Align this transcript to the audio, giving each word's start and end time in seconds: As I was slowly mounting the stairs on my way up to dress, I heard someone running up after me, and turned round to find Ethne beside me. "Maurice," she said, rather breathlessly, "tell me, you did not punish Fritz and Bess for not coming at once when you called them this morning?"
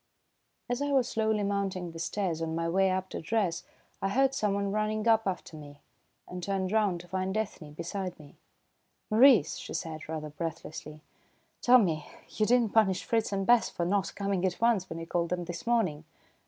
As 0.67 0.81
I 0.81 0.89
was 0.91 1.07
slowly 1.07 1.43
mounting 1.43 1.91
the 1.91 1.99
stairs 1.99 2.41
on 2.41 2.55
my 2.55 2.67
way 2.67 2.89
up 2.89 3.09
to 3.09 3.21
dress, 3.21 3.61
I 4.01 4.09
heard 4.09 4.33
someone 4.33 4.71
running 4.71 5.07
up 5.07 5.27
after 5.27 5.55
me, 5.55 5.79
and 6.27 6.41
turned 6.41 6.71
round 6.71 7.01
to 7.01 7.07
find 7.07 7.37
Ethne 7.37 7.73
beside 7.73 8.17
me. 8.19 8.35
"Maurice," 9.11 9.57
she 9.59 9.75
said, 9.75 10.09
rather 10.09 10.31
breathlessly, 10.31 11.03
"tell 11.61 11.77
me, 11.77 12.09
you 12.29 12.47
did 12.47 12.63
not 12.63 12.73
punish 12.73 13.03
Fritz 13.03 13.31
and 13.31 13.45
Bess 13.45 13.69
for 13.69 13.85
not 13.85 14.15
coming 14.15 14.43
at 14.43 14.59
once 14.59 14.89
when 14.89 14.97
you 14.97 15.05
called 15.05 15.29
them 15.29 15.45
this 15.45 15.67
morning?" 15.67 16.03